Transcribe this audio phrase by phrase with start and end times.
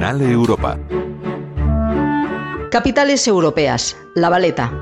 [0.00, 0.78] Canal Europa.
[2.70, 3.98] Capitales europeas.
[4.14, 4.72] La Valeta.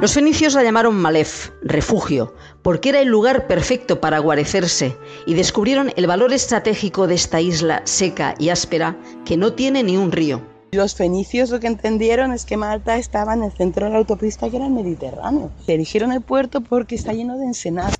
[0.00, 5.92] Los fenicios la llamaron Malef, refugio, porque era el lugar perfecto para guarecerse y descubrieron
[5.96, 10.40] el valor estratégico de esta isla seca y áspera que no tiene ni un río.
[10.72, 14.48] Los fenicios lo que entendieron es que Malta estaba en el centro de la autopista
[14.48, 15.50] que era el Mediterráneo.
[15.66, 17.96] Erigieron el puerto porque está lleno de ensenadas.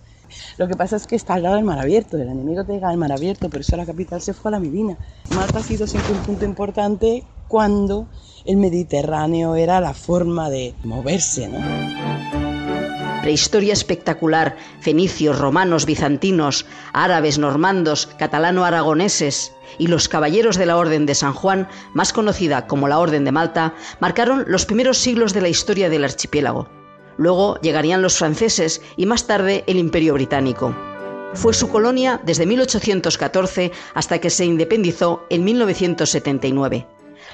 [0.58, 2.88] Lo que pasa es que está al lado del mar abierto, el enemigo te llega
[2.88, 4.98] al mar abierto, por eso la capital se fue a la Medina.
[5.34, 8.08] Malta ha sido siempre un punto importante cuando
[8.44, 11.58] el Mediterráneo era la forma de moverse, ¿no?
[13.22, 21.16] Prehistoria espectacular, fenicios, romanos, bizantinos, árabes, normandos, catalano-aragoneses y los caballeros de la Orden de
[21.16, 25.48] San Juan, más conocida como la Orden de Malta, marcaron los primeros siglos de la
[25.48, 26.68] historia del archipiélago.
[27.18, 30.74] Luego llegarían los franceses y más tarde el Imperio Británico.
[31.34, 36.86] Fue su colonia desde 1814 hasta que se independizó en 1979.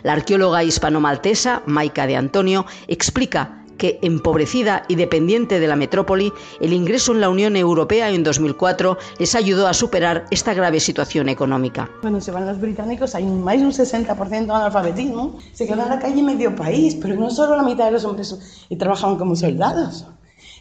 [0.02, 6.72] La arqueóloga hispano-maltesa Maica de Antonio explica que, empobrecida y dependiente de la metrópoli, el
[6.72, 11.90] ingreso en la Unión Europea en 2004 les ayudó a superar esta grave situación económica.
[12.00, 15.36] Cuando se van los británicos hay más de un 60% de analfabetismo.
[15.52, 18.36] Se queda en la calle medio país, pero no solo la mitad de los hombres
[18.78, 20.06] trabajaban como soldados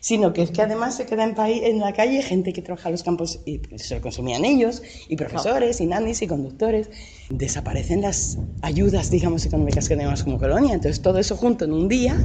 [0.01, 2.93] sino que es que además se queda en, en la calle gente que trabaja en
[2.93, 6.89] los campos y se consumían ellos, y profesores, y nannies, y conductores.
[7.29, 10.73] Desaparecen las ayudas, digamos, económicas que tenemos como colonia.
[10.73, 12.17] Entonces, todo eso junto en un día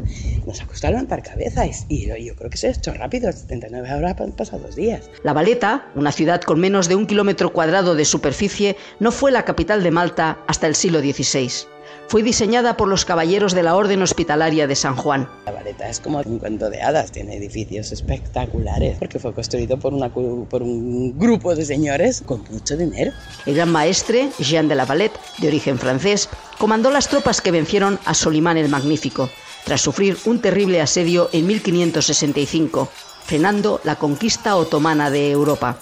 [0.47, 1.85] nos ha costado levantar cabezas.
[1.89, 5.11] Y yo creo que se ha hecho rápido, 79 horas han pasado dos días.
[5.23, 9.45] La Valeta, una ciudad con menos de un kilómetro cuadrado de superficie, no fue la
[9.45, 11.76] capital de Malta hasta el siglo XVI
[12.09, 15.29] fue diseñada por los caballeros de la Orden Hospitalaria de San Juan.
[15.45, 19.93] La Valeta es como un cuento de hadas, tiene edificios espectaculares, porque fue construido por,
[19.93, 23.12] una, por un grupo de señores con mucho dinero.
[23.45, 27.99] El gran maestre, Jean de la Valette, de origen francés, comandó las tropas que vencieron
[28.05, 29.29] a Solimán el Magnífico,
[29.65, 32.88] tras sufrir un terrible asedio en 1565
[33.26, 35.78] frenando la conquista otomana de Europa.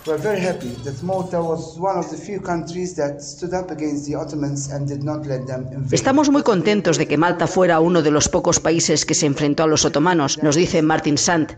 [5.91, 9.65] Estamos muy contentos de que Malta fuera uno de los pocos países que se enfrentó
[9.65, 11.53] a los otomanos, nos dice Martin Sant.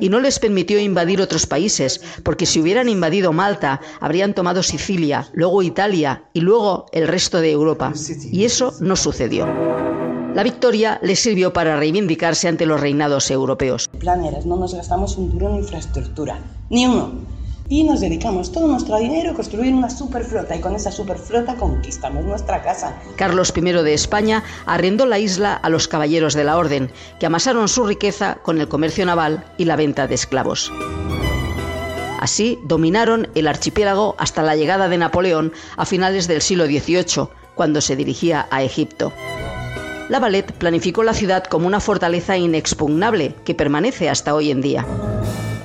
[0.00, 5.28] Y no les permitió invadir otros países, porque si hubieran invadido Malta, habrían tomado Sicilia,
[5.32, 7.92] luego Italia y luego el resto de Europa.
[8.30, 9.97] Y eso no sucedió.
[10.38, 13.88] La victoria le sirvió para reivindicarse ante los reinados europeos.
[13.98, 16.38] Planeras, no nos gastamos un duro en infraestructura,
[16.70, 17.10] ni uno.
[17.68, 22.24] Y nos dedicamos todo nuestro dinero a construir una superflota y con esa superflota conquistamos
[22.24, 22.96] nuestra casa.
[23.16, 27.66] Carlos I de España arrendó la isla a los caballeros de la Orden, que amasaron
[27.66, 30.70] su riqueza con el comercio naval y la venta de esclavos.
[32.20, 37.26] Así dominaron el archipiélago hasta la llegada de Napoleón a finales del siglo XVIII,
[37.56, 39.12] cuando se dirigía a Egipto.
[40.08, 44.86] La Valette planificó la ciudad como una fortaleza inexpugnable que permanece hasta hoy en día.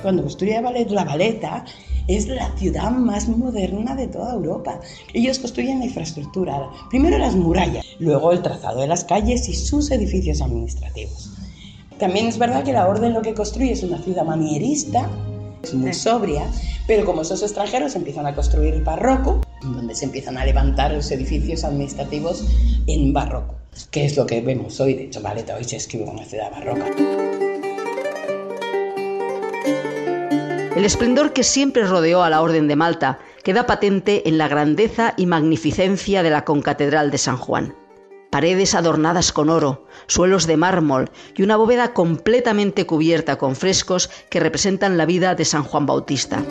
[0.02, 1.64] Cuando construye la Valeta,
[2.08, 4.80] es la ciudad más moderna de toda Europa.
[5.14, 9.90] Ellos construyen la infraestructura, primero las murallas, luego el trazado de las calles y sus
[9.90, 11.30] edificios administrativos.
[11.98, 15.08] También es verdad que la orden lo que construye es una ciudad manierista,
[15.62, 16.42] es muy sobria,
[16.86, 21.64] pero como esos extranjeros empiezan a construir barroco, donde se empiezan a levantar los edificios
[21.64, 22.44] administrativos
[22.86, 24.94] en barroco que es lo que vemos hoy.
[24.94, 25.20] De hecho,
[25.56, 26.86] hoy se escribe una ciudad barroca.
[30.76, 35.14] El esplendor que siempre rodeó a la Orden de Malta queda patente en la grandeza
[35.16, 37.76] y magnificencia de la concatedral de San Juan.
[38.30, 44.40] Paredes adornadas con oro, suelos de mármol y una bóveda completamente cubierta con frescos que
[44.40, 46.42] representan la vida de San Juan Bautista.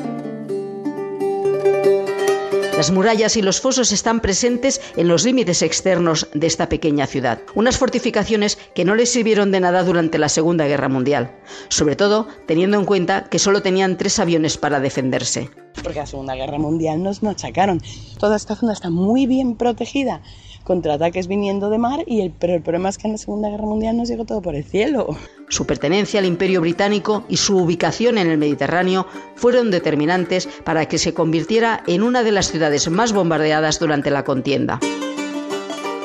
[2.84, 7.40] Las murallas y los fosos están presentes en los límites externos de esta pequeña ciudad,
[7.56, 11.34] unas fortificaciones que no les sirvieron de nada durante la Segunda Guerra Mundial,
[11.70, 15.50] sobre todo teniendo en cuenta que solo tenían tres aviones para defenderse.
[15.82, 17.82] Porque la Segunda Guerra Mundial nos machacaron.
[18.19, 20.22] Toda esta zona está muy bien protegida
[20.63, 23.50] contra ataques viniendo de mar, y el, pero el problema es que en la Segunda
[23.50, 25.15] Guerra Mundial nos llegó todo por el cielo.
[25.50, 29.06] Su pertenencia al Imperio Británico y su ubicación en el Mediterráneo
[29.36, 34.24] fueron determinantes para que se convirtiera en una de las ciudades más bombardeadas durante la
[34.24, 34.80] contienda.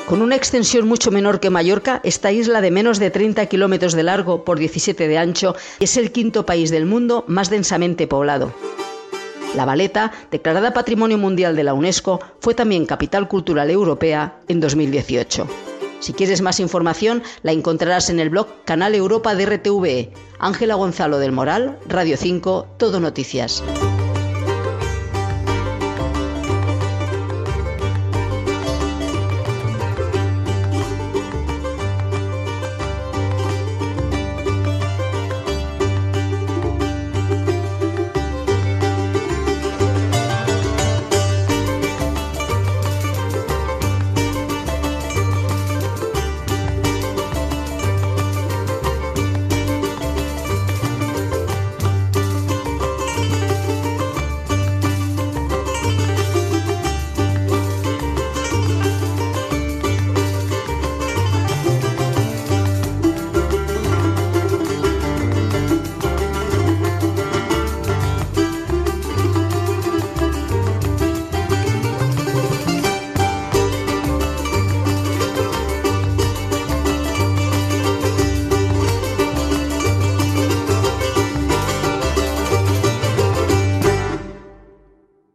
[0.09, 4.01] Con una extensión mucho menor que Mallorca, esta isla de menos de 30 kilómetros de
[4.01, 8.51] largo por 17 de ancho es el quinto país del mundo más densamente poblado.
[9.55, 15.47] La Valeta, declarada Patrimonio Mundial de la UNESCO, fue también Capital Cultural Europea en 2018.
[15.99, 20.13] Si quieres más información, la encontrarás en el blog Canal Europa de RTVE.
[20.39, 23.63] Ángela Gonzalo del Moral, Radio 5, Todo Noticias.